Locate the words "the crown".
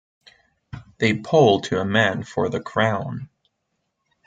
2.49-3.29